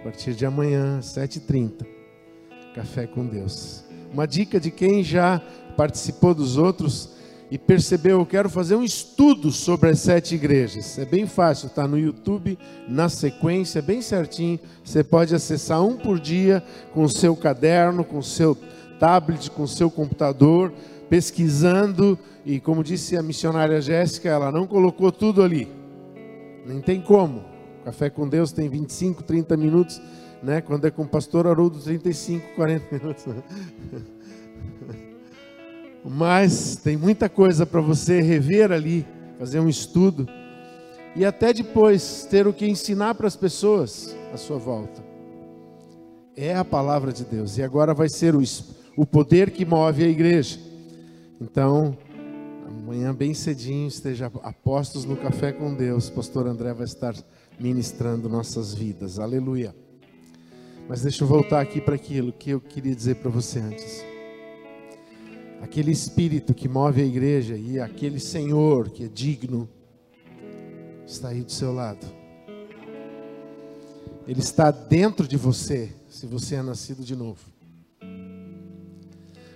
[0.00, 1.84] A partir de amanhã, 7h30.
[2.74, 3.84] Café com Deus.
[4.12, 5.42] Uma dica de quem já
[5.76, 7.16] participou dos outros
[7.50, 10.96] e percebeu, eu quero fazer um estudo sobre as sete igrejas.
[10.96, 12.56] É bem fácil, está no YouTube,
[12.88, 14.60] na sequência, bem certinho.
[14.84, 16.62] Você pode acessar um por dia
[16.94, 18.56] com o seu caderno, com o seu
[19.00, 20.72] tablet, com o seu computador,
[21.10, 22.18] pesquisando.
[22.46, 25.68] E como disse a missionária Jéssica, ela não colocou tudo ali.
[26.64, 27.44] Nem tem como.
[27.84, 30.00] Café com Deus tem 25, 30 minutos,
[30.42, 30.60] né?
[30.60, 33.24] Quando é com o pastor Haroldo, 35, 40 minutos.
[36.04, 39.06] Mas tem muita coisa para você rever ali,
[39.38, 40.26] fazer um estudo
[41.14, 45.02] e até depois ter o que ensinar para as pessoas à sua volta.
[46.36, 48.42] É a palavra de Deus e agora vai ser o,
[48.96, 50.69] o poder que move a igreja.
[51.40, 51.96] Então,
[52.66, 56.10] amanhã bem cedinho, esteja apostos no café com Deus.
[56.10, 57.14] Pastor André vai estar
[57.58, 59.18] ministrando nossas vidas.
[59.18, 59.74] Aleluia.
[60.88, 64.10] Mas deixa eu voltar aqui para aquilo que eu queria dizer para você antes
[65.60, 69.68] aquele espírito que move a igreja e aquele Senhor que é digno
[71.06, 72.06] está aí do seu lado.
[74.26, 77.40] Ele está dentro de você, se você é nascido de novo.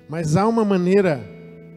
[0.09, 1.34] Mas há uma maneira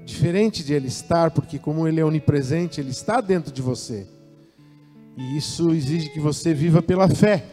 [0.07, 4.07] diferente de ele estar, porque como ele é onipresente, ele está dentro de você.
[5.17, 7.43] E isso exige que você viva pela fé.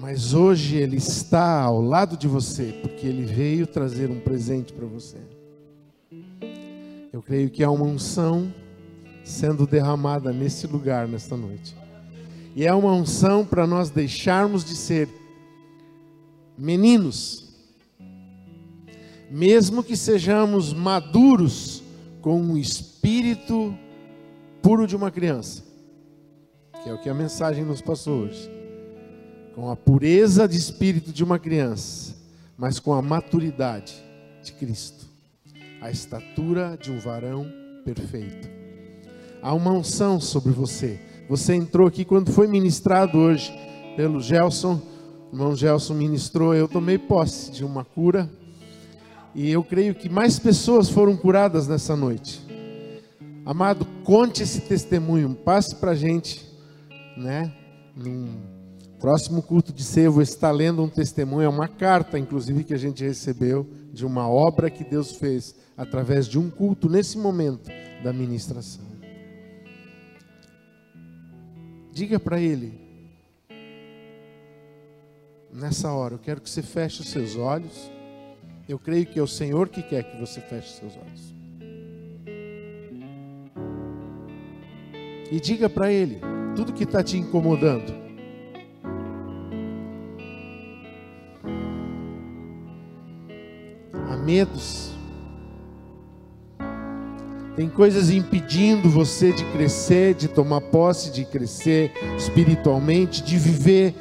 [0.00, 4.86] Mas hoje Ele está ao lado de você, porque Ele veio trazer um presente para
[4.86, 5.18] você.
[7.12, 8.52] Eu creio que há uma unção
[9.22, 11.76] sendo derramada nesse lugar nesta noite.
[12.56, 15.08] E é uma unção para nós deixarmos de ser
[16.56, 17.49] meninos,
[19.30, 21.82] mesmo que sejamos maduros
[22.20, 23.74] com o espírito
[24.60, 25.62] puro de uma criança,
[26.82, 28.60] que é o que a mensagem nos passou hoje
[29.54, 32.16] com a pureza de espírito de uma criança,
[32.56, 33.94] mas com a maturidade
[34.42, 35.06] de Cristo,
[35.80, 37.46] a estatura de um varão
[37.84, 38.48] perfeito.
[39.42, 41.00] Há uma unção sobre você.
[41.28, 43.52] Você entrou aqui quando foi ministrado hoje
[43.96, 44.80] pelo Gelson,
[45.30, 48.30] o irmão Gelson ministrou, eu tomei posse de uma cura.
[49.34, 52.44] E eu creio que mais pessoas foram curadas nessa noite.
[53.44, 56.46] Amado, conte esse testemunho, passe para a gente,
[57.16, 57.52] né?
[57.96, 58.60] Num
[59.00, 63.02] Próximo culto de vou estar lendo um testemunho, é uma carta, inclusive, que a gente
[63.02, 67.70] recebeu de uma obra que Deus fez através de um culto nesse momento
[68.04, 68.84] da ministração.
[71.90, 72.78] Diga para ele,
[75.50, 77.90] nessa hora, eu quero que você feche os seus olhos.
[78.70, 81.34] Eu creio que é o Senhor que quer que você feche seus olhos.
[85.28, 86.20] E diga para ele
[86.54, 87.98] tudo que está te incomodando.
[94.22, 94.92] medos.
[97.56, 103.92] Tem coisas impedindo você de crescer, de tomar posse, de crescer espiritualmente, de viver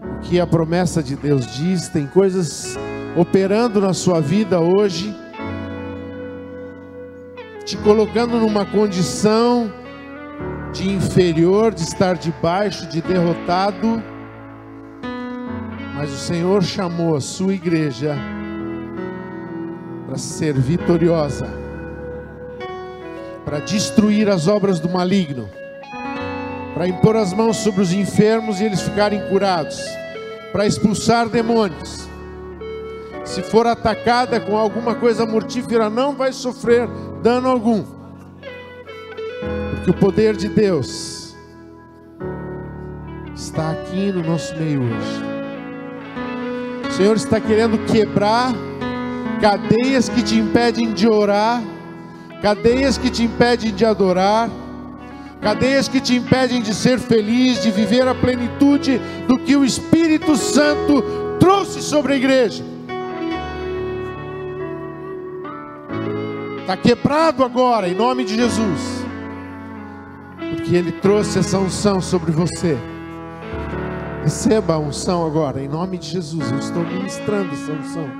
[0.00, 1.88] o que a promessa de Deus diz.
[1.88, 2.78] Tem coisas
[3.16, 5.16] operando na sua vida hoje,
[7.64, 9.72] te colocando numa condição
[10.72, 14.02] de inferior, de estar debaixo, de derrotado.
[15.94, 18.14] Mas o Senhor chamou a sua igreja
[20.06, 21.48] para ser vitoriosa,
[23.46, 25.48] para destruir as obras do maligno,
[26.74, 29.82] para impor as mãos sobre os enfermos e eles ficarem curados,
[30.52, 32.05] para expulsar demônios.
[33.36, 36.88] Se for atacada com alguma coisa mortífera, não vai sofrer
[37.22, 37.84] dano algum,
[39.74, 41.36] porque o poder de Deus
[43.34, 45.22] está aqui no nosso meio hoje.
[46.88, 48.54] O Senhor está querendo quebrar
[49.38, 51.62] cadeias que te impedem de orar,
[52.40, 54.48] cadeias que te impedem de adorar,
[55.42, 60.36] cadeias que te impedem de ser feliz, de viver a plenitude do que o Espírito
[60.36, 61.04] Santo
[61.38, 62.75] trouxe sobre a igreja.
[66.66, 69.06] Está quebrado agora, em nome de Jesus,
[70.36, 72.76] porque Ele trouxe essa unção sobre você.
[74.24, 76.50] Receba a unção agora, em nome de Jesus.
[76.50, 78.10] Eu estou ministrando essa unção.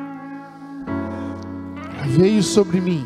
[2.04, 3.04] veio sobre mim.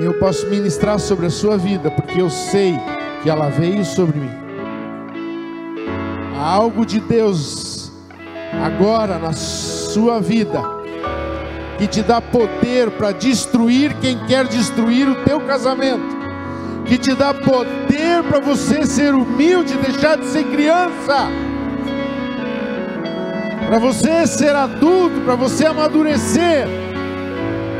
[0.00, 2.74] E eu posso ministrar sobre a sua vida, porque eu sei
[3.22, 4.32] que ela veio sobre mim.
[6.38, 7.92] Há algo de Deus
[8.64, 10.73] agora na sua vida
[11.78, 16.16] que te dá poder para destruir quem quer destruir o teu casamento,
[16.84, 21.28] que te dá poder para você ser humilde, deixar de ser criança,
[23.66, 26.66] para você ser adulto, para você amadurecer,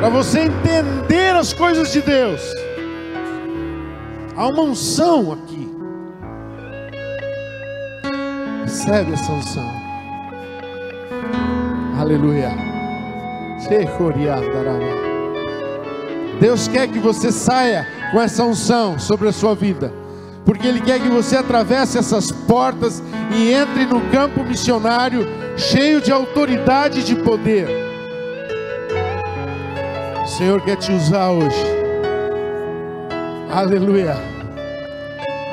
[0.01, 2.41] para você entender as coisas de Deus.
[4.37, 5.71] Há uma unção aqui.
[8.63, 9.71] Recebe essa unção.
[12.01, 12.64] Aleluia.
[16.41, 19.93] Deus quer que você saia com essa unção sobre a sua vida,
[20.45, 23.03] porque Ele quer que você atravesse essas portas
[23.35, 27.69] e entre no campo missionário cheio de autoridade e de poder.
[30.23, 31.65] O Senhor quer te usar hoje.
[33.51, 34.17] Aleluia.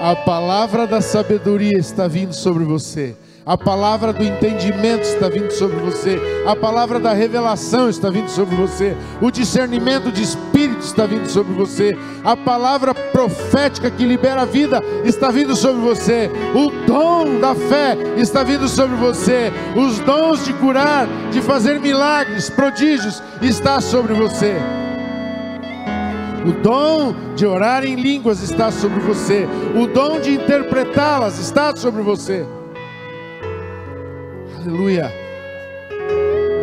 [0.01, 3.15] A palavra da sabedoria está vindo sobre você.
[3.43, 6.21] A palavra do entendimento está vindo sobre você.
[6.45, 8.95] A palavra da revelação está vindo sobre você.
[9.19, 11.97] O discernimento de espírito está vindo sobre você.
[12.23, 16.29] A palavra profética que libera a vida está vindo sobre você.
[16.53, 19.51] O dom da fé está vindo sobre você.
[19.75, 24.55] Os dons de curar, de fazer milagres, prodígios está sobre você.
[26.45, 29.47] O dom de orar em línguas está sobre você.
[29.75, 32.45] O dom de interpretá-las está sobre você.
[34.61, 35.11] Aleluia.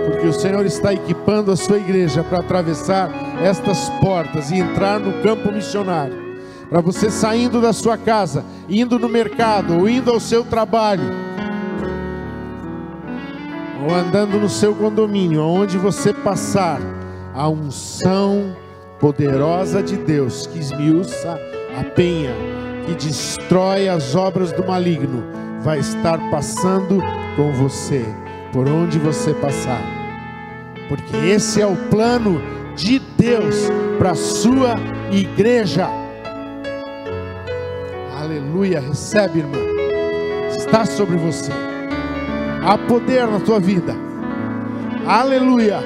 [0.06, 3.10] Porque o Senhor está equipando a sua igreja para atravessar
[3.42, 6.28] estas portas e entrar no campo missionário.
[6.70, 11.10] Para você saindo da sua casa, indo no mercado, ou indo ao seu trabalho,
[13.82, 16.80] ou andando no seu condomínio, onde você passar,
[17.34, 18.56] a unção
[19.00, 21.40] poderosa de Deus que esmiuça
[21.78, 22.32] a penha,
[22.86, 25.24] que destrói as obras do maligno,
[25.62, 27.02] vai estar passando
[27.38, 28.04] com você,
[28.52, 29.80] por onde você passar,
[30.88, 32.42] porque esse é o plano
[32.74, 34.74] de Deus para a sua
[35.12, 35.88] igreja.
[38.20, 39.56] Aleluia, recebe, irmã,
[40.50, 41.52] está sobre você,
[42.66, 43.94] há poder na tua vida,
[45.06, 45.78] aleluia,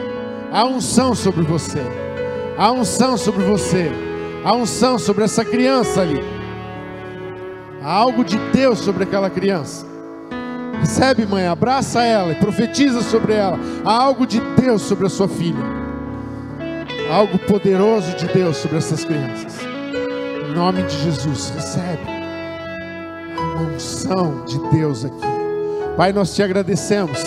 [0.50, 1.82] há unção sobre você,
[2.56, 3.92] há unção sobre você,
[4.42, 6.24] há unção sobre essa criança ali,
[7.82, 9.91] há algo de Deus sobre aquela criança.
[10.82, 13.56] Recebe, mãe, abraça ela e profetiza sobre ela.
[13.84, 15.64] Há algo de Deus sobre a sua filha.
[17.08, 19.60] Há algo poderoso de Deus sobre essas crianças.
[19.64, 22.02] Em nome de Jesus, recebe
[23.38, 25.24] a unção de Deus aqui.
[25.96, 27.20] Pai, nós te agradecemos,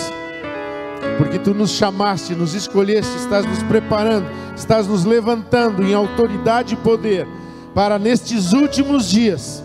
[1.16, 6.76] porque tu nos chamaste, nos escolheste, estás nos preparando, estás nos levantando em autoridade e
[6.76, 7.26] poder
[7.74, 9.64] para nestes últimos dias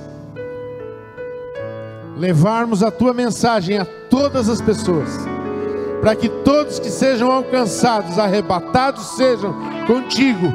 [2.17, 5.09] levarmos a tua mensagem a todas as pessoas,
[6.01, 9.53] para que todos que sejam alcançados, arrebatados sejam
[9.87, 10.51] contigo,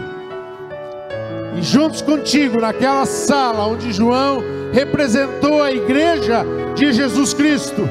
[1.58, 4.42] e juntos contigo, naquela sala onde João
[4.72, 6.44] representou a igreja
[6.74, 7.88] de Jesus Cristo.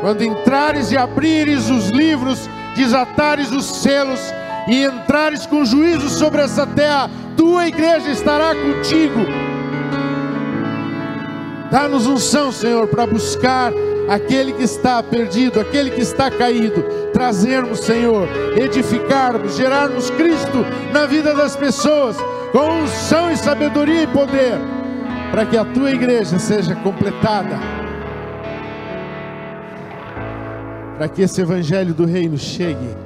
[0.00, 4.20] Quando entrares e abrires os livros, desatares os selos
[4.68, 9.39] e entrares com juízo sobre essa terra, tua igreja estará contigo
[11.70, 13.72] Dá-nos unção, Senhor, para buscar
[14.08, 21.32] aquele que está perdido, aquele que está caído, trazermos, Senhor, edificarmos, gerarmos Cristo na vida
[21.32, 22.16] das pessoas,
[22.50, 24.58] com unção e sabedoria e poder,
[25.30, 27.56] para que a tua igreja seja completada,
[30.96, 32.96] para que esse evangelho do reino chegue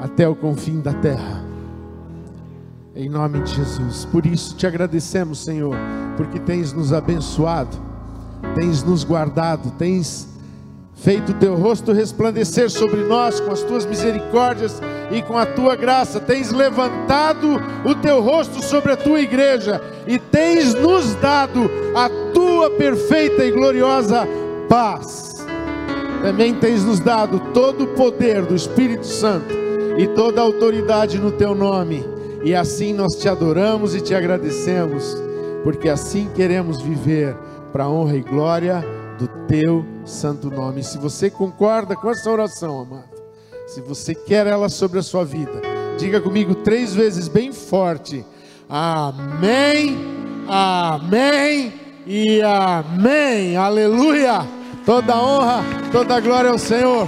[0.00, 1.49] até o confim da terra.
[3.00, 4.04] Em nome de Jesus.
[4.04, 5.74] Por isso te agradecemos, Senhor,
[6.18, 7.74] porque tens nos abençoado,
[8.54, 10.28] tens nos guardado, tens
[10.96, 15.76] feito o teu rosto resplandecer sobre nós com as tuas misericórdias e com a tua
[15.76, 22.10] graça, tens levantado o teu rosto sobre a tua igreja e tens nos dado a
[22.34, 24.28] tua perfeita e gloriosa
[24.68, 25.42] paz.
[26.20, 29.54] Também tens nos dado todo o poder do Espírito Santo
[29.96, 35.16] e toda a autoridade no teu nome e assim nós te adoramos e te agradecemos,
[35.62, 37.36] porque assim queremos viver
[37.72, 38.84] para a honra e glória
[39.18, 40.82] do teu santo nome.
[40.82, 43.20] Se você concorda com essa oração, amado,
[43.66, 45.60] se você quer ela sobre a sua vida,
[45.98, 48.24] diga comigo três vezes bem forte:
[48.68, 49.98] Amém,
[50.48, 51.72] Amém
[52.06, 53.56] e Amém.
[53.56, 54.46] Aleluia!
[54.86, 55.62] Toda honra,
[55.92, 57.06] toda glória ao Senhor.